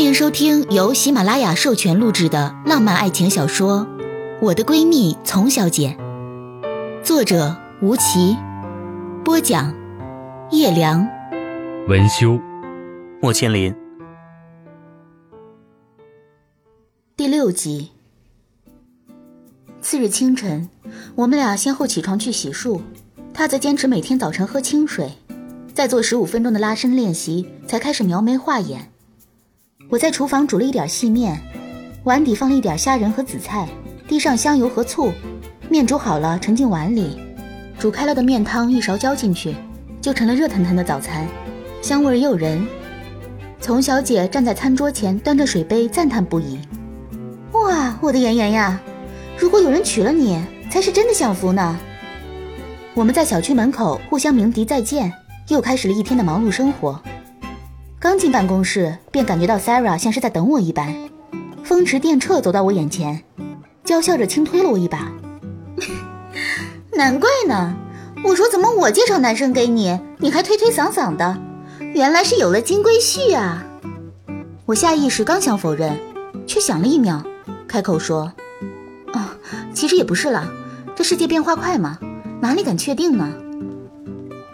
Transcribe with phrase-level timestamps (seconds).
[0.00, 3.80] 欢迎收听由喜马拉雅授权录制的浪漫爱情小说
[4.40, 5.94] 《我的闺蜜丛小姐》，
[7.04, 8.34] 作者吴奇，
[9.22, 9.74] 播讲
[10.52, 11.06] 叶良，
[11.86, 12.40] 文修，
[13.20, 13.76] 莫千林。
[17.14, 17.90] 第六集。
[19.82, 20.70] 次日清晨，
[21.14, 22.80] 我们俩先后起床去洗漱，
[23.34, 25.12] 他则坚持每天早晨喝清水，
[25.74, 28.89] 再做十五分钟的拉伸练习，才开始描眉画眼。
[29.90, 31.36] 我在厨房煮了一点细面，
[32.04, 33.68] 碗底放了一点虾仁和紫菜，
[34.06, 35.12] 滴上香油和醋，
[35.68, 37.18] 面煮好了盛进碗里，
[37.76, 39.52] 煮开了的面汤一勺浇进去，
[40.00, 41.26] 就成了热腾腾的早餐，
[41.82, 42.64] 香味诱人。
[43.60, 46.60] 丛小姐站在餐桌前，端着水杯赞叹不已
[47.52, 48.80] ：“哇，我的妍妍呀，
[49.36, 51.76] 如果有人娶了你，才是真的享福呢。”
[52.94, 55.12] 我们在小区门口互相鸣笛再见，
[55.48, 57.02] 又开始了一天的忙碌生活。
[58.00, 61.10] 刚进办公室，便感觉到 Sarah 像是在等我一般，
[61.62, 63.22] 风驰电掣走到我眼前，
[63.84, 65.12] 娇笑着轻推了我一把。
[66.96, 67.76] 难怪呢，
[68.24, 71.38] 我说怎么我介绍男生给你，你还推推搡搡的，
[71.92, 73.62] 原来是有了金龟婿啊！
[74.64, 76.00] 我下意识刚想否认，
[76.46, 77.22] 却想了一秒，
[77.68, 78.32] 开口说
[79.12, 79.20] ：“哦，
[79.74, 80.48] 其实也不是啦，
[80.96, 81.98] 这世界变化快嘛，
[82.40, 83.30] 哪里敢确定呢？”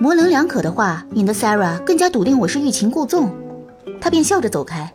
[0.06, 3.28] 模棱两可的话引得 Sarah 更加笃定我是欲擒故纵，
[4.00, 4.94] 她便笑着走开。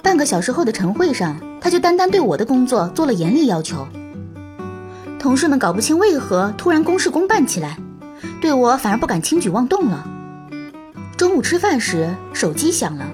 [0.00, 3.84] 半个小时后的晨会上，她就单单对我的工作做了严厉要求。
[5.18, 7.76] 同事们搞不清为何突然公事公办起来，
[8.40, 10.06] 对我反而不敢轻举妄动了。
[11.16, 13.04] 中午吃饭时，手机响了，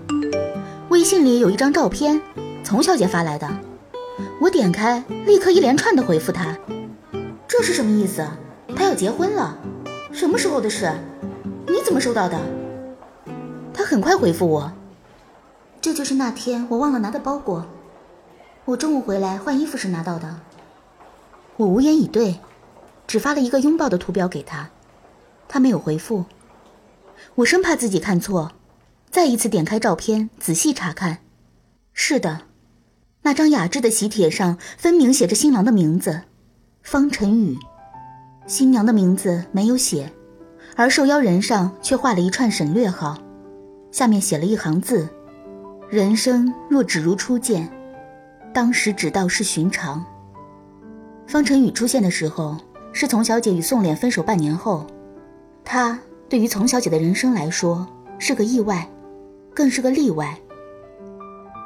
[0.91, 2.21] 微信里有一张照片，
[2.63, 3.49] 丛小姐发来的。
[4.43, 6.55] 我点开，立刻一连串的回复她
[7.49, 8.23] ：“这是什么意思？
[8.77, 9.57] 她要结婚了？”
[10.13, 10.91] 什么时候的事？
[11.67, 12.41] 你怎么收到的？
[13.75, 14.73] 他很快回复我
[15.81, 17.67] ：“这就是那天我忘了拿的包裹，
[18.65, 20.41] 我中午回来换衣服时拿到的。”
[21.57, 22.41] 我无言以对，
[23.07, 24.71] 只发了一个拥抱的图标给他，
[25.47, 26.25] 他没有回复。
[27.37, 28.53] 我生怕自己看错，
[29.11, 31.19] 再一次点开照片仔细查看。
[31.93, 32.43] 是的，
[33.23, 36.23] 那张雅致的喜帖上分明写着新郎的名字，
[36.83, 37.59] 方晨宇。
[38.49, 40.11] 新娘的名字没有写，
[40.75, 43.19] 而受邀人上却画了一串省略号，
[43.93, 45.07] 下面写了一行字
[45.91, 47.71] ：“人生若只如初见，
[48.55, 50.03] 当时只道是寻常。”
[51.29, 52.57] 方晨宇出现的时候
[52.91, 54.87] 是丛小姐与宋濂分手半年后，
[55.63, 57.87] 他对于丛小姐的人生来说
[58.19, 58.89] 是个意外，
[59.53, 60.35] 更是个例外。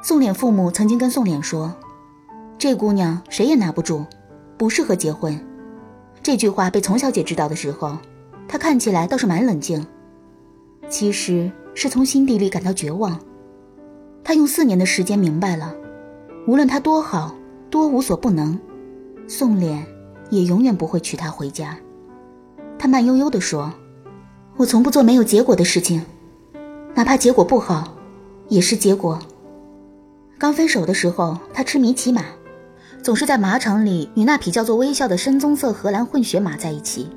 [0.03, 1.73] 宋濂父母曾经跟宋濂说
[2.59, 4.05] ：“这姑娘谁也拿不住，
[4.59, 5.41] 不适合结婚。”
[6.23, 7.99] 这句话被丛小姐知道的时候，
[8.47, 9.85] 她看起来倒是蛮冷静，
[10.89, 13.19] 其实是从心底里感到绝望。
[14.23, 15.75] 她用四年的时间明白了，
[16.47, 17.35] 无论她多好，
[17.71, 18.57] 多无所不能，
[19.27, 19.83] 宋濂
[20.31, 21.77] 也永远不会娶她回家。
[22.79, 23.73] 她慢悠悠地说
[24.57, 26.05] ：“我从不做没有结果的事情，
[26.95, 27.97] 哪怕结果不好，
[28.49, 29.19] 也是结果。”
[30.39, 32.23] 刚分手的时候，她痴迷骑马。
[33.03, 37.11] 总是在马场里与那匹叫做微笑的深棕色荷兰混血马在一起。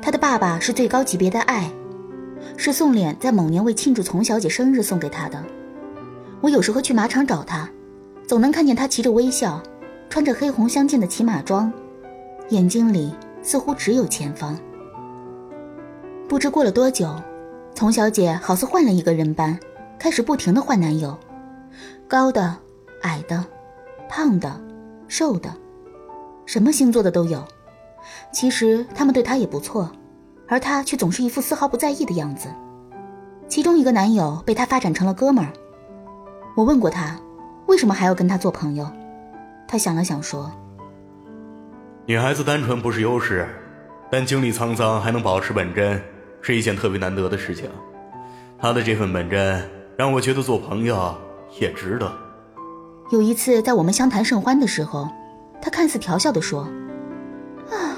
[0.00, 1.70] 他的爸爸是最高级别的爱，
[2.56, 5.44] 是宋濂在某年为庆祝丛小姐生日送给他的。
[6.40, 7.68] 我有时候去马场找他，
[8.26, 9.62] 总能看见他骑着微笑，
[10.08, 11.70] 穿着黑红相间的骑马装，
[12.48, 13.12] 眼睛里
[13.42, 14.58] 似乎只有前方。
[16.26, 17.14] 不知过了多久，
[17.74, 19.58] 丛小姐好似换了一个人般，
[19.98, 21.18] 开始不停的换男友，
[22.06, 22.56] 高的、
[23.02, 23.44] 矮的、
[24.08, 24.67] 胖的。
[25.08, 25.52] 瘦的，
[26.46, 27.42] 什么星座的都有。
[28.32, 29.90] 其实他们对她也不错，
[30.46, 32.48] 而她却总是一副丝毫不在意的样子。
[33.48, 35.50] 其中一个男友被她发展成了哥们儿。
[36.54, 37.18] 我问过他，
[37.66, 38.86] 为什么还要跟他做朋友？
[39.66, 40.50] 他想了想说
[42.06, 43.48] ：“女孩子单纯不是优势，
[44.10, 46.02] 但经历沧桑还能保持本真，
[46.42, 47.70] 是一件特别难得的事情。
[48.58, 49.62] 她的这份本真，
[49.96, 51.14] 让我觉得做朋友
[51.60, 52.12] 也值得。”
[53.10, 55.08] 有一次，在我们相谈甚欢的时候，
[55.62, 56.68] 他看似调笑地说
[57.72, 57.96] ：“啊，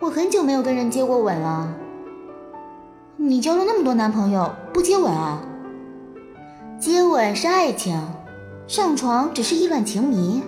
[0.00, 1.72] 我很久没有跟人接过吻了。
[3.16, 5.40] 你交了那么多男朋友，不接吻啊？
[6.80, 8.00] 接吻是爱情，
[8.66, 10.42] 上床只是意乱情迷。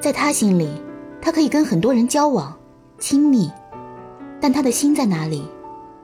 [0.00, 0.68] 在他心里，
[1.22, 2.54] 他可以跟很多人交往、
[2.98, 3.50] 亲密，
[4.38, 5.48] 但他的心在哪里，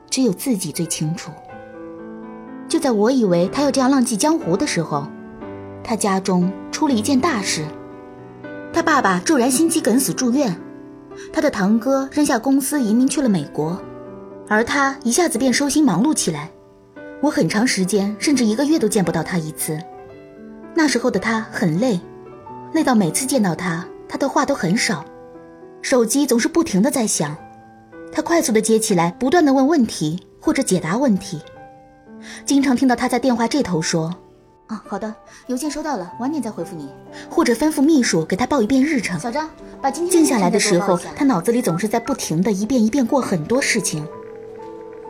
[0.09, 1.31] 只有自己最清楚。
[2.67, 5.05] 就在我以为他要这样浪迹江湖的时候。”
[5.83, 7.65] 他家中出了一件大事，
[8.73, 10.55] 他爸爸骤然心肌梗死住院，
[11.33, 13.81] 他的堂哥扔下公司移民去了美国，
[14.47, 16.49] 而他一下子便收心忙碌起来，
[17.21, 19.79] 我很长时间，甚至一个月都见不到他一次。
[20.73, 21.99] 那时候的他很累，
[22.73, 25.03] 累到每次见到他，他的话都很少，
[25.81, 27.35] 手机总是不停的在响。
[28.13, 31.41] 他快速的接起来，不断的问问题或者解答问题，
[32.45, 34.13] 经常听到他在电话这头说
[34.71, 35.13] ：“啊，好的，
[35.47, 36.89] 邮件收到了，晚点再回复你。”
[37.29, 39.19] 或者吩咐秘书给他报一遍日程。
[39.19, 39.49] 小张，
[39.81, 44.07] 把今天静下来的时候，他脑子里总是在不停的一遍一遍过很多事情，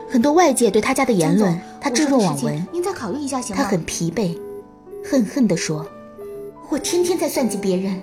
[0.09, 2.67] 很多外界对他家的言论，他置若罔闻。
[2.73, 3.61] 您再考虑一下行吗？
[3.61, 4.35] 他很疲惫，
[5.07, 5.85] 恨恨地说
[6.69, 8.01] ：“我天天在算计别人，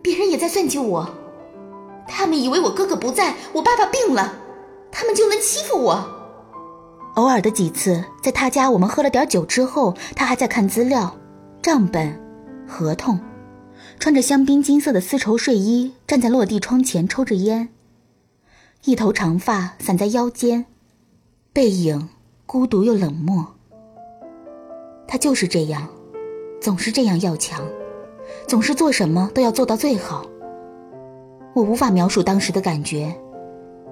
[0.00, 1.06] 别人也在算计我。”
[2.08, 4.32] 他们以为我哥哥不在，我爸爸病了，
[4.90, 6.17] 他们就能欺负我。
[7.14, 11.16] 偶尔的几次，在他家我们喝了点酒之后，他还在看资料、
[11.60, 12.18] 账本、
[12.66, 13.18] 合同，
[13.98, 17.70] 穿着香槟金色的丝绸睡衣，站在落地窗前抽着烟，
[18.84, 20.66] 一头长发散在腰间，
[21.52, 22.08] 背影
[22.46, 23.54] 孤独又冷漠。
[25.08, 25.88] 他就是这样，
[26.60, 27.66] 总是这样要强，
[28.46, 30.24] 总是做什么都要做到最好。
[31.54, 33.12] 我无法描述当时的感觉，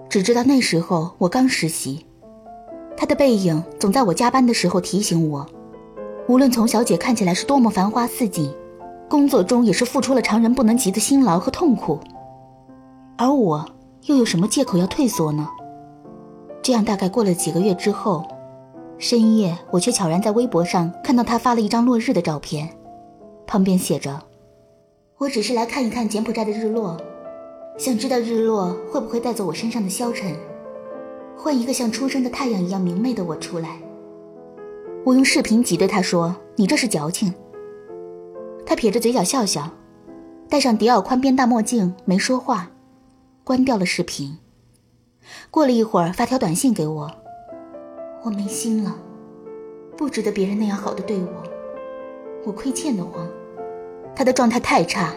[0.08, 2.05] 只知道那时候我刚实习，
[2.96, 5.46] 他的背影总在我加班的时候提醒我，
[6.28, 8.50] 无论从小姐看起来是多么繁花似锦，
[9.08, 12.00] 工作中也是付出了常人不能及的辛劳和痛苦，
[13.16, 13.64] 而我
[14.06, 15.48] 又有什么借口要退缩呢？
[16.62, 18.24] 这样大概过了几个月之后，
[18.98, 22.68] 深夜我却悄然在微博上看到他发了一张落日的照片，
[23.46, 24.20] 旁边写着
[25.18, 26.96] ：“我只是来看一看柬埔寨的日落。”
[27.78, 30.34] 想知道日落会不会带走我身上的消沉，
[31.36, 33.78] 换一个像初升的太阳一样明媚的我出来。
[35.04, 37.32] 我用视频挤对他说：“你这是矫情。”
[38.66, 39.70] 他撇着嘴角笑笑，
[40.48, 42.70] 戴上迪奥宽边大墨镜，没说话，
[43.44, 44.38] 关掉了视频。
[45.50, 47.10] 过了一会儿，发条短信给我
[48.24, 48.96] ：“我没心了，
[49.96, 51.42] 不值得别人那样好的对我，
[52.44, 53.28] 我亏欠的慌。”
[54.16, 55.14] 他的状态太差，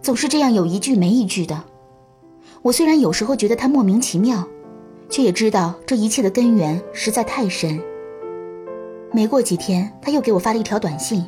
[0.00, 1.62] 总是这样有一句没一句的。
[2.62, 4.48] 我虽然有时候觉得他莫名其妙，
[5.12, 7.78] 却也知道这一切的根源实在太深。
[9.12, 11.22] 没过几天，他又给我发了一条短信：“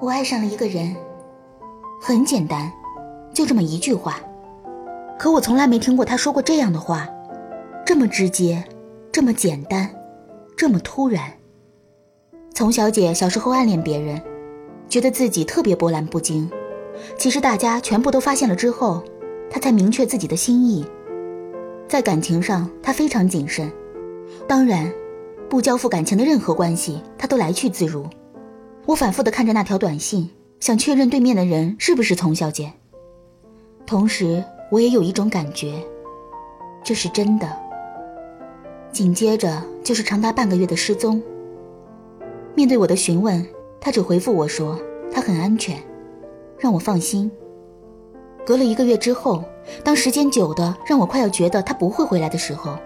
[0.00, 0.94] 我爱上了一个人。”
[2.00, 2.70] 很简单，
[3.34, 4.20] 就这么一句话。
[5.18, 7.08] 可我从来没听过他说过这样的话，
[7.84, 8.62] 这么直接，
[9.10, 9.90] 这么简单，
[10.56, 11.32] 这么突然。
[12.54, 14.22] 丛小姐小时候暗恋别人，
[14.88, 16.48] 觉得自己特别波澜不惊，
[17.18, 19.02] 其实大家全部都发现了之后。
[19.54, 20.82] 他才明确自己的心意，
[21.92, 23.70] 在感情上他非常谨慎，
[24.48, 24.90] 当然，
[25.50, 28.06] 不交付感情的任何关系他都来去自如。
[28.86, 32.72] 我反复的看着那条短信，想确认对面的人是不是丛小姐。
[33.84, 35.84] 同时，我也有一种感觉，
[36.82, 37.46] 这是真的。
[38.90, 41.20] 紧接着就是长达半个月的失踪。
[42.54, 43.46] 面对我的询问，
[43.78, 44.80] 他只回复我说
[45.12, 45.78] 他很安全，
[46.58, 47.30] 让我放心。
[48.46, 49.44] 隔了一个月之后，
[49.84, 52.76] 当时间久的让我快要觉得他不会回来的时候，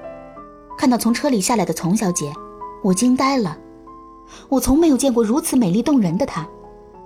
[0.78, 2.32] 看到从车里下来的丛小姐，
[2.82, 3.56] 我惊呆了。
[4.48, 6.46] 我从没有见过如此美丽动人的她，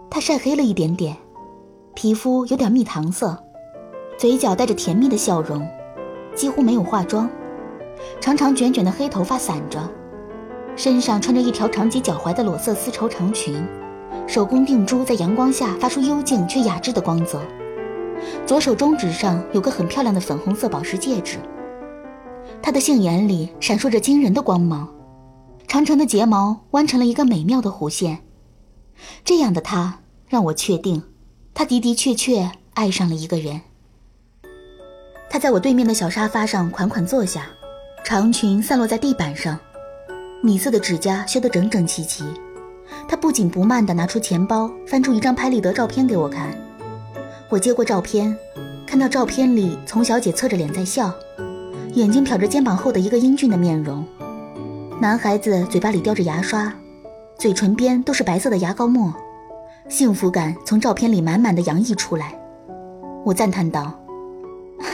[0.09, 1.17] 她晒黑了一点点，
[1.95, 3.37] 皮肤有点蜜糖色，
[4.17, 5.67] 嘴角带着甜蜜的笑容，
[6.35, 7.29] 几乎没有化妆，
[8.21, 9.79] 长长卷卷的黑头发散着，
[10.77, 13.63] 身上穿着一条长及脚踝的裸色丝绸长裙，
[14.27, 17.41] 手工定珠在阳光下发出幽静却雅致的光泽。
[18.47, 21.39] 左手中指上有个很漂亮的粉红色宝石戒指，
[22.63, 24.89] 她的杏眼里闪烁着惊人的光芒，
[25.67, 28.21] 长长的睫毛弯成了一个美妙的弧线。
[29.25, 31.03] 这样的她让我确定，
[31.55, 33.61] 她的的确确爱上了一个人。
[35.31, 37.47] 她在我对面的小沙发上款款坐下，
[38.05, 39.59] 长裙散落在地板上，
[40.43, 42.25] 米色的指甲修得整整齐齐。
[43.09, 46.53] 她不紧不慢地拿出钱包，翻出一张拍立得照片给我看。
[47.51, 48.39] 我接过照片，
[48.87, 51.13] 看到照片里丛小姐侧着脸在笑，
[51.95, 54.07] 眼睛瞟着肩膀后的一个英俊的面容。
[55.01, 56.73] 男孩子嘴巴里叼着牙刷，
[57.37, 59.13] 嘴唇边都是白色的牙膏沫，
[59.89, 62.39] 幸福感从照片里满满的洋溢出来。
[63.25, 63.99] 我赞叹道：“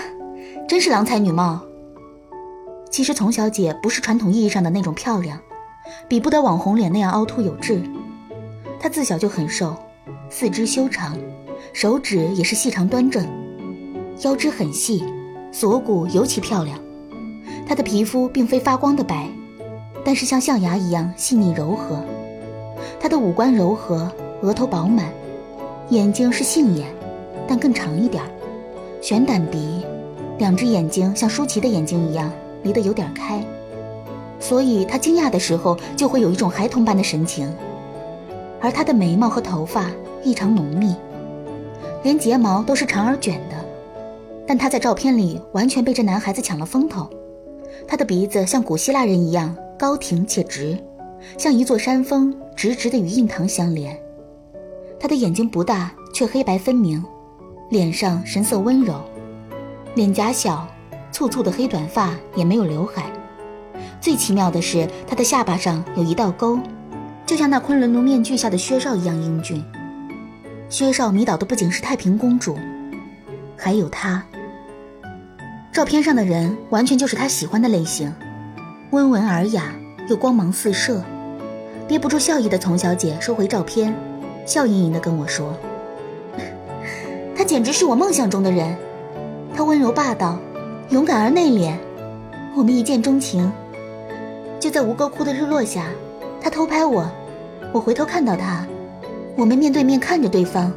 [0.66, 1.60] 真是郎才女貌。”
[2.90, 5.38] 其实丛小姐不是传统意义上的那种漂亮，
[6.08, 7.82] 比不得网红脸那样凹凸有致。
[8.80, 9.76] 她自小就很瘦，
[10.30, 11.14] 四肢修长。
[11.76, 13.22] 手指也是细长端正，
[14.22, 15.04] 腰肢很细，
[15.52, 16.78] 锁骨尤其漂亮。
[17.68, 19.28] 她的皮肤并非发光的白，
[20.02, 22.02] 但是像象牙一样细腻柔和。
[22.98, 25.12] 她的五官柔和，额头饱满，
[25.90, 26.86] 眼睛是杏眼，
[27.46, 28.30] 但更长一点儿，
[29.02, 29.84] 悬胆鼻，
[30.38, 33.44] 两只眼睛像舒淇的眼睛一样离得有点开。
[34.40, 37.54] 所以他惊讶的时候就会有一种孩童般的神情。
[38.62, 39.90] 而他的眉毛和头发
[40.24, 40.96] 异常浓密，
[42.06, 43.56] 连睫毛都是长而卷的。
[44.46, 47.10] 但他在照片里完全被这男孩子抢了风头。
[47.88, 50.78] 他的鼻子像古希腊人一样高挺且直，
[51.36, 54.00] 像一座山峰，直直的与印堂相连。
[55.00, 57.04] 他的眼睛不大，却黑白分明，
[57.70, 59.00] 脸上神色温柔，
[59.96, 60.64] 脸颊小，
[61.10, 63.10] 簇簇的黑短发也没有刘海。
[64.00, 66.56] 最奇妙的是，他的下巴上有一道沟，
[67.26, 69.60] 就像那昆仑奴面具下的薛少一样英俊。
[70.68, 72.58] 薛少迷倒的不仅是太平公主，
[73.56, 74.22] 还有他。
[75.72, 78.12] 照片上的人完全就是他喜欢的类型，
[78.90, 79.72] 温文尔雅
[80.08, 81.02] 又光芒四射。
[81.86, 83.94] 憋不住笑意的丛小姐收回照片，
[84.44, 85.54] 笑盈盈地跟我说
[87.36, 88.76] ：“他简直是我梦想中的人。
[89.54, 90.36] 他温柔霸道，
[90.88, 91.76] 勇敢而内敛。
[92.56, 93.50] 我们一见钟情。
[94.58, 95.86] 就在吴哥窟的日落下，
[96.40, 97.08] 他偷拍我，
[97.72, 98.66] 我回头看到他，
[99.36, 100.72] 我们面对面看着对方，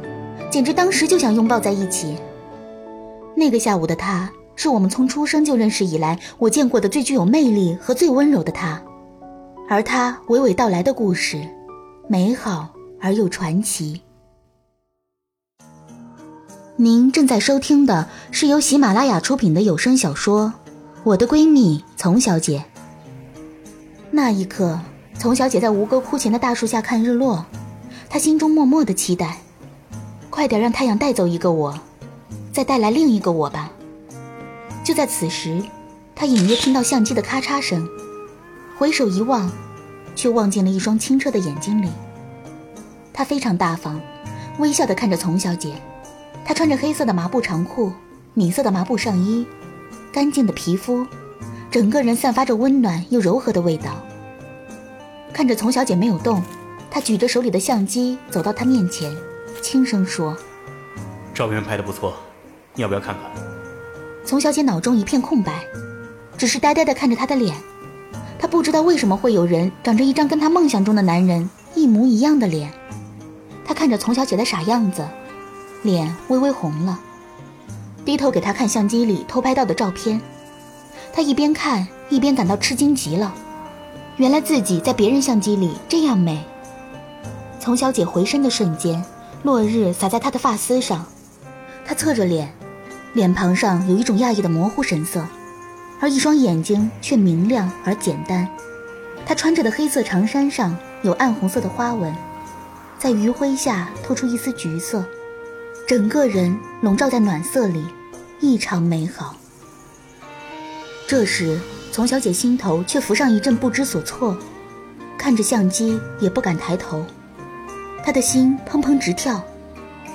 [0.50, 2.16] 简直当时就想拥抱在一起。
[3.34, 8.78] 那个下午的他。”是我们从出生就认识以来，我见过的最具有魅力和最温柔的他，
[9.70, 11.40] 而他娓娓道来的故事，
[12.10, 12.68] 美好
[13.00, 14.02] 而又传奇。
[16.76, 20.52] 您正在收听的是由喜马拉雅出品的有声小说
[21.04, 22.62] 《我的闺蜜丛小姐》。
[24.10, 24.78] 那一刻，
[25.18, 27.46] 丛小姐在吴哥窟前的大树下看日落，
[28.12, 29.38] 他心中默默的期待：
[30.30, 31.78] 快点让太阳带走一个我，
[32.52, 33.70] 再带来另一个我吧。
[34.82, 35.62] 就在此时，
[36.16, 37.88] 他隐约听到相机的咔嚓声，
[38.76, 39.48] 回首一望，
[40.16, 41.88] 却望进了一双清澈的眼睛里。
[43.12, 44.00] 他非常大方，
[44.58, 45.74] 微笑的看着丛小姐。
[46.44, 47.92] 她穿着黑色的麻布长裤，
[48.34, 49.46] 米色的麻布上衣，
[50.12, 51.06] 干净的皮肤，
[51.70, 53.92] 整个人散发着温暖又柔和的味道。
[55.32, 56.42] 看着丛小姐没有动，
[56.90, 59.14] 他举着手里的相机走到她面前，
[59.62, 60.36] 轻声说
[61.32, 62.14] ：“照片拍的不错，
[62.74, 63.42] 你要不要看看？”
[64.26, 65.64] 丛小姐脑中一片空白，
[66.36, 67.56] 只是呆呆地看着他的脸。
[68.38, 72.72] 她不知道为什么会有人长着一张跟她梦想中的男人一模一样的脸。
[73.64, 75.06] 她看着丛小姐的傻样子，
[75.82, 76.98] 脸微微红了，
[78.04, 80.20] 低头给她看相机里偷拍到的照片。
[81.12, 83.32] 她一边看一边感到吃惊极了，
[84.16, 86.44] 原来自己在别人相机里这样美。
[87.60, 89.04] 丛小姐回身的瞬间，
[89.42, 91.04] 落日洒在她的发丝上，
[91.84, 92.52] 她侧着脸。
[93.12, 95.26] 脸庞上有一种讶异的模糊神色，
[96.00, 98.48] 而一双眼睛却明亮而简单。
[99.26, 102.14] 她穿着的黑色长衫上有暗红色的花纹，
[102.98, 105.04] 在余晖下透出一丝橘色，
[105.86, 107.84] 整个人笼罩在暖色里，
[108.40, 109.34] 异常美好。
[111.06, 111.60] 这时，
[111.92, 114.36] 丛小姐心头却浮上一阵不知所措，
[115.18, 117.04] 看着相机也不敢抬头，
[118.02, 119.42] 她的心砰砰直跳。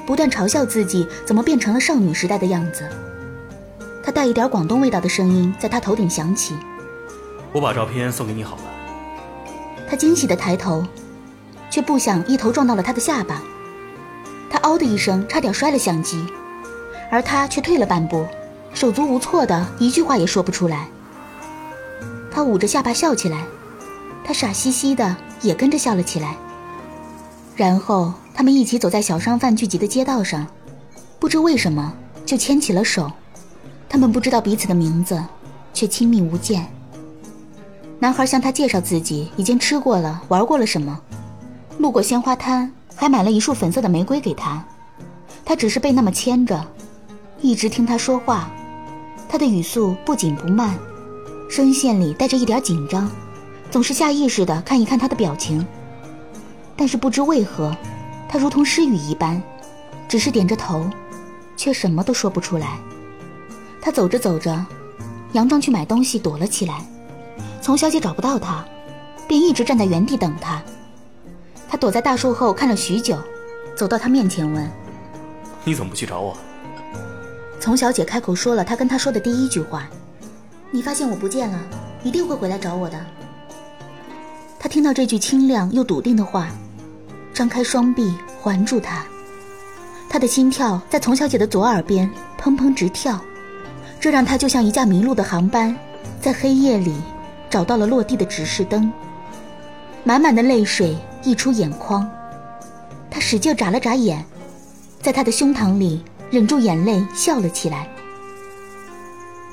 [0.06, 2.88] 不断嘲笑自己怎么变成了少女时代的样子。
[4.04, 6.56] 他带一点广东味道的声音在他头顶响起
[7.52, 8.62] ：“我把照片送给你好了。”
[9.90, 10.86] 他惊喜的抬头，
[11.72, 13.42] 却不想一头撞到了他的下巴。
[14.48, 16.24] 他嗷的一声，差点摔了相机，
[17.10, 18.28] 而他却退了半步，
[18.76, 20.88] 手足无措的一句话也说不出来。
[22.30, 23.44] 他捂着下巴笑起来，
[24.24, 26.38] 他傻兮兮的也跟着笑了起来。
[27.56, 28.14] 然后。
[28.38, 30.46] 他们一起走在小商贩聚集的街道上，
[31.20, 31.94] 不知为什么
[32.26, 33.10] 就牵起了手。
[33.88, 35.24] 他们不知道彼此的名字，
[35.74, 36.68] 却亲密无间。
[37.98, 41.00] 男孩向他介绍自己已经吃过了、玩过了什么，
[41.78, 44.62] 路过鲜花摊还买了一束粉色的玫瑰给他。
[45.46, 46.62] 他只是被那么牵着，
[47.40, 48.52] 一直听他说话。
[49.30, 50.78] 他的语速不紧不慢，
[51.50, 53.10] 声线里带着一点紧张，
[53.72, 55.66] 总是下意识地看一看他的表情。
[56.76, 57.76] 但是不知为何。
[58.28, 59.42] 他如同失语一般，
[60.08, 60.90] 只是点着头，
[61.56, 62.78] 却什么都说不出来。
[63.80, 64.66] 他走着走着，
[65.32, 66.84] 佯装去买东西躲了起来。
[67.62, 68.66] 丛小姐找不到他，
[69.28, 70.62] 便一直站在原地等他。
[71.70, 73.18] 他躲在大树后看了许久，
[73.76, 74.70] 走到他面前问
[75.64, 76.36] ：“你怎么不去找我？”
[77.62, 79.88] 丛小姐开口说了他跟他说的第一句话
[80.72, 81.60] ：“你发现我不见了，
[82.04, 83.00] 一定会回来找我的。”
[84.60, 86.50] 他听到这句清亮又笃定的话。
[87.36, 89.04] 张开双臂环住他，
[90.10, 92.10] 他的心跳在丛小姐的左耳边
[92.42, 93.20] 砰砰直跳，
[94.00, 95.78] 这让他就像一架迷路的航班，
[96.22, 96.96] 在黑夜里
[97.50, 98.90] 找到了落地的指示灯。
[100.06, 102.10] 满满的泪水溢出眼眶，
[103.12, 104.24] 他使劲眨了眨眼，
[105.02, 106.02] 在他的胸膛里
[106.32, 107.86] 忍住眼泪笑了起来。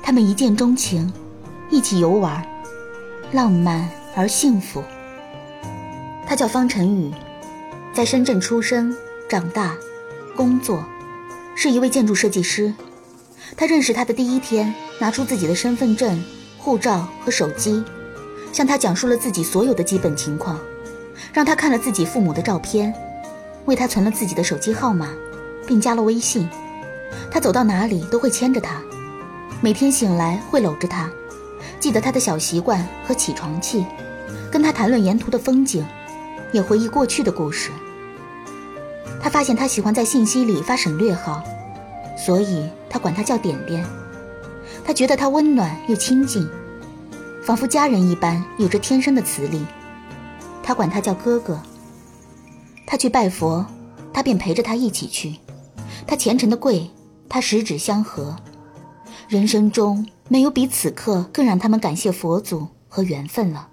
[0.01, 1.11] 他们一见钟情，
[1.69, 2.41] 一起游玩，
[3.33, 4.81] 浪漫而幸福。
[6.25, 7.11] 他叫方晨宇，
[7.93, 8.95] 在深圳出生、
[9.29, 9.77] 长大、
[10.35, 10.83] 工作，
[11.55, 12.73] 是一位建筑设计师。
[13.55, 16.23] 他认识他的第一天，拿出自己的身份证、
[16.57, 17.83] 护照和手机，
[18.51, 20.59] 向他讲述了自己所有的基本情况，
[21.31, 22.91] 让他看了自己父母的照片，
[23.65, 25.09] 为他存了自己的手机号码，
[25.67, 26.49] 并加了微信。
[27.29, 28.81] 他走到哪里都会牵着他，
[29.61, 31.11] 每天醒来会搂着他，
[31.79, 33.85] 记得他的小习惯和起床气，
[34.51, 35.85] 跟他谈论沿途的风景，
[36.53, 37.71] 也回忆过去的故事。
[39.21, 41.43] 他发现他喜欢在信息里发省略号，
[42.17, 42.69] 所以。
[42.93, 43.83] 他管他叫点点，
[44.85, 46.47] 他觉得他温暖又亲近，
[47.43, 49.65] 仿佛家人一般，有着天生的磁力。
[50.61, 51.59] 他管他叫哥哥。
[52.85, 53.65] 他去拜佛，
[54.13, 55.39] 他便陪着他一起去。
[56.05, 56.87] 他虔诚的跪，
[57.27, 58.35] 他十指相合。
[59.27, 63.69] 人生中没有比此刻更让他们感谢佛祖和缘分了。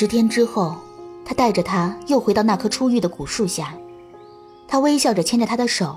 [0.00, 0.76] 十天之后，
[1.24, 3.74] 他带着她又回到那棵初遇的古树下，
[4.68, 5.96] 他微笑着牵着她的手。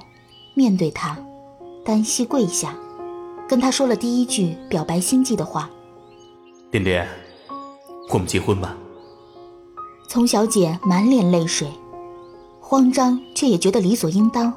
[0.56, 1.16] 面对她，
[1.86, 2.74] 单膝跪下，
[3.48, 5.70] 跟她说了第一句表白心迹的话
[6.72, 7.08] ：“点点，
[8.10, 8.76] 我们结婚吧。”
[10.10, 11.68] 丛小姐满脸泪水，
[12.60, 14.52] 慌张却也觉得理所应当。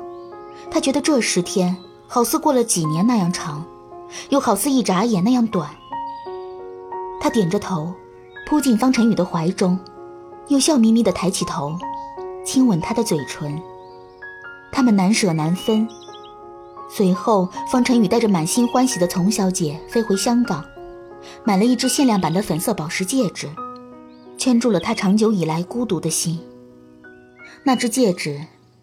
[0.70, 1.76] 她觉得这十天
[2.08, 3.62] 好似过了几年那样长，
[4.30, 5.68] 又好似一眨眼那样短。
[7.20, 7.92] 她点着头，
[8.46, 9.78] 扑进方晨宇的怀中，
[10.48, 11.78] 又笑眯眯地抬起头，
[12.44, 13.60] 亲吻他的嘴唇。
[14.70, 15.88] 他们难舍难分。
[16.90, 20.64] 随后，方晨宇带着满心欢喜的丛小姐飞回香港，
[21.42, 23.48] 买了一只限量版的粉色宝石戒指，
[24.36, 26.38] 圈住了他长久以来孤独的心。
[27.64, 28.40] 那只戒指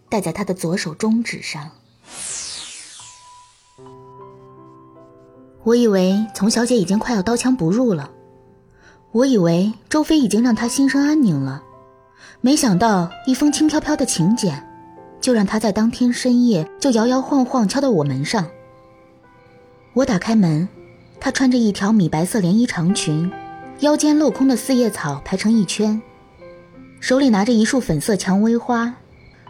[0.10, 1.70] 戴在他的左手中指上。
[5.64, 8.10] 我以为丛小姐已经快要刀枪不入了，
[9.12, 11.62] 我以为周飞已经让他心生安宁了，
[12.40, 14.68] 没想到一封轻飘飘的请柬。
[15.22, 18.48] 就让他在当天深夜就摇摇晃晃敲到我门上。
[19.94, 20.68] 我打开门，
[21.20, 23.32] 他穿着一条米白色连衣长裙，
[23.82, 26.02] 腰间镂空的四叶草排成一圈，
[27.00, 28.96] 手里拿着一束粉色蔷薇花，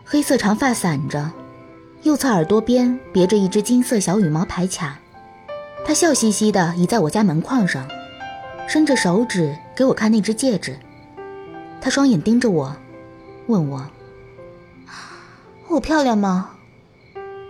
[0.03, 1.31] 黑色长发散着，
[2.03, 4.99] 右侧耳朵边别着一只金色小羽毛牌卡。
[5.85, 7.87] 他笑嘻嘻地倚在我家门框上，
[8.71, 10.79] 伸着手指给我看那只戒指。
[11.81, 12.73] 他双眼盯着我，
[13.47, 13.85] 问我。
[15.67, 16.51] 我漂亮吗？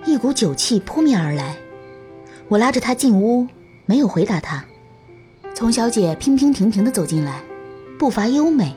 [0.03, 1.57] 一股酒气扑面而来，
[2.47, 3.47] 我拉着她进屋，
[3.85, 4.65] 没有回答她。
[5.53, 7.43] 丛小姐娉娉婷婷地走进来，
[7.99, 8.75] 步伐优美，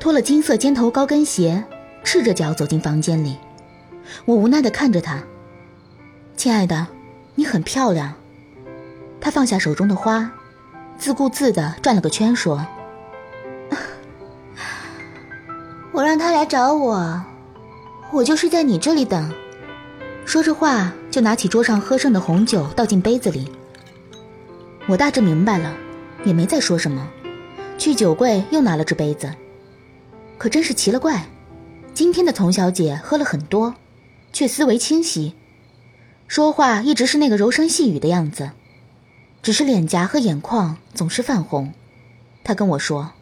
[0.00, 1.62] 脱了金色尖头高跟鞋，
[2.02, 3.36] 赤着脚走进房间里。
[4.24, 5.22] 我无奈地看着她，
[6.36, 6.88] 亲爱的，
[7.36, 8.14] 你很漂亮。
[9.20, 10.32] 她放下手中的花，
[10.98, 12.66] 自顾自地转了个圈，说
[15.92, 17.24] ：“我让他来找我。”
[18.12, 19.32] 我就是在你这里等。
[20.24, 23.50] 说着话，就拿起桌上喝剩的红酒倒进杯子里。
[24.86, 25.74] 我大致明白了，
[26.24, 27.06] 也没再说什么，
[27.76, 29.28] 去酒柜又拿了只杯子。
[30.38, 31.26] 可真是奇了怪，
[31.94, 33.74] 今天的丛小姐喝了很多，
[34.32, 35.34] 却思维清晰，
[36.28, 38.50] 说话一直是那个柔声细语的样子，
[39.46, 41.72] 只是脸颊和眼眶总是泛红。
[42.42, 43.12] 他跟我说：“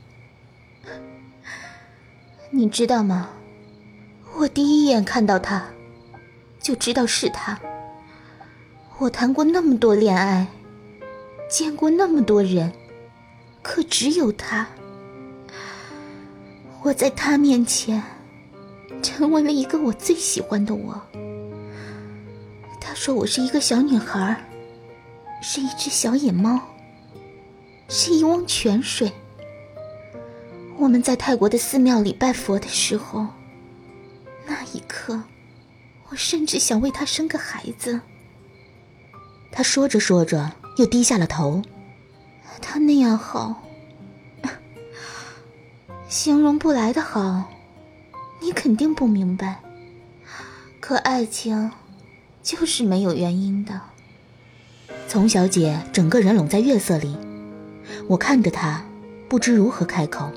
[2.50, 3.28] 你知道吗？”
[4.34, 5.62] 我第一眼看到他，
[6.62, 7.60] 就知道是他。
[8.96, 10.46] 我谈过那么多恋爱，
[11.46, 12.72] 见过那么多人，
[13.60, 14.66] 可只有他。
[16.80, 18.02] 我在他面前，
[19.02, 20.98] 成为了一个我最喜欢的我。
[22.80, 24.42] 他说我是一个小女孩，
[25.46, 26.58] 是一只小野猫，
[27.86, 29.12] 是一汪泉水。
[30.78, 33.26] 我们在泰国的寺庙里拜佛的时候。
[34.46, 35.22] 那一刻，
[36.08, 38.00] 我甚至想为他生个孩子。
[39.52, 41.60] 他说着说着，又低下了头。
[42.62, 43.62] 他那样好，
[46.08, 47.44] 形容不来的好，
[48.40, 49.60] 你肯定不明白。
[50.80, 51.70] 可爱情，
[52.42, 53.78] 就是没有原因的。
[55.06, 57.16] 丛小姐整个人拢在月色里，
[58.08, 58.82] 我看着她，
[59.28, 60.28] 不知如何开口。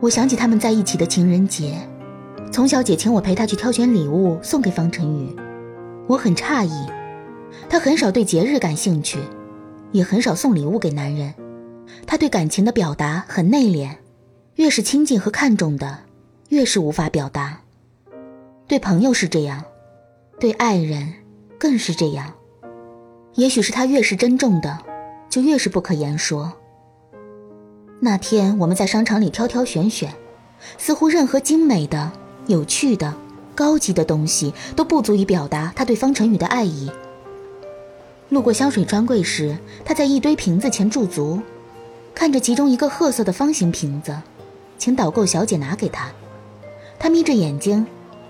[0.00, 1.76] 我想起他们在一起的情人节，
[2.52, 5.34] 丛小姐请我陪她去挑选礼物送给方晨宇，
[6.06, 6.86] 我很诧异，
[7.68, 9.18] 她很少对节日感兴趣，
[9.90, 11.34] 也很少送礼物给男人，
[12.06, 13.96] 他对感情的表达很内敛，
[14.56, 16.00] 越是亲近和看重的，
[16.48, 17.60] 越是无法表达。
[18.66, 19.64] 对朋友是这样，
[20.38, 21.14] 对爱人
[21.58, 22.34] 更是这样。
[23.34, 24.78] 也许是他越是珍重的，
[25.30, 26.52] 就越是不可言说。
[28.00, 30.12] 那天我们在商场里挑挑选选，
[30.76, 32.12] 似乎任何精美的、
[32.46, 33.14] 有趣的、
[33.54, 36.90] 高级的东西都不足以表达他对方晨宇的爱意。
[38.28, 41.40] 路过香水专柜时，他在一堆瓶子前驻足，
[42.18, 44.20] 看着其中一个褐色的方形瓶子，
[44.76, 46.10] 请导购小姐拿给他。
[46.98, 47.86] 他眯着眼睛，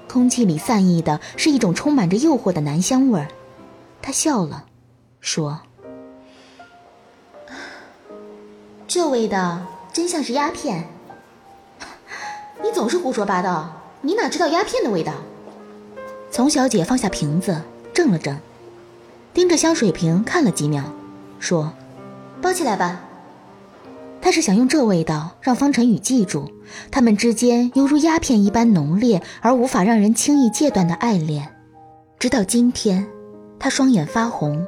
[0.06, 3.28] 空气里散溢的是一种充满着诱惑的男香味儿。
[4.02, 4.66] 他笑了，
[5.22, 5.60] 说
[8.86, 10.86] ：“这味道真像是鸦片。
[12.62, 13.72] 你总是胡说八道，
[14.02, 15.14] 你哪知道鸦片的味道？”
[16.30, 17.62] 丛小姐放下瓶子，
[17.94, 18.38] 怔了怔。
[19.32, 20.84] 盯着香水瓶看了几秒，
[21.40, 21.72] 说
[22.42, 23.00] ：“包起来吧。”
[24.20, 26.50] 他是想用这味道让方晨宇记住，
[26.90, 31.48] 他们之间犹如鸦片一般浓烈而无法让人轻易戒断的爱恋。
[32.18, 33.06] 直到今天，
[33.58, 34.66] 他双眼发红，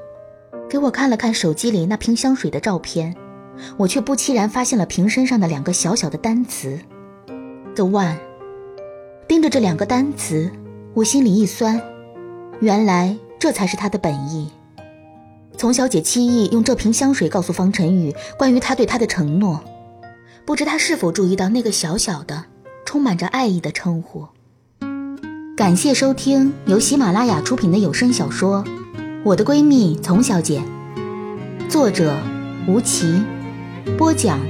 [0.68, 3.14] 给我看了看手机里那瓶香水的照片，
[3.76, 6.78] 我却不期然发现了瓶身上的两个小小的单词
[7.74, 8.16] ：“The One。”
[9.28, 10.50] 盯着这两个单词，
[10.94, 11.80] 我心里一酸，
[12.60, 14.50] 原来这才是他的本意。
[15.60, 19.62] 丛小姐期意用这瓶香水告诉方晨宇关于他对她的承诺，
[20.46, 22.46] 不知他是否注意到那个小小的、
[22.86, 24.26] 充满着爱意的称呼。
[25.54, 28.64] 感谢收听由喜马拉雅出品的有声小说
[29.22, 30.62] 《我的闺蜜丛小姐》，
[31.68, 32.16] 作者
[32.66, 33.22] 吴奇，
[33.98, 34.40] 播讲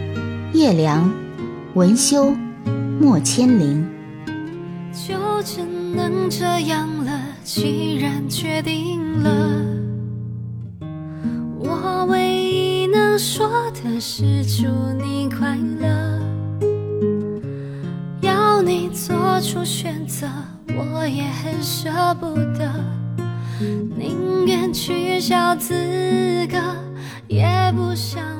[0.53, 1.13] 叶良，
[1.75, 2.33] 文修
[3.01, 3.85] 莫千灵。
[4.93, 9.80] 就只能这样了，既然决定了。
[13.83, 14.67] 可是祝
[15.03, 16.21] 你快乐，
[18.21, 20.27] 要你做出选择，
[20.69, 21.91] 我也很舍
[22.21, 22.71] 不得，
[23.97, 25.75] 宁愿取消资
[26.51, 26.59] 格，
[27.27, 28.40] 也不想。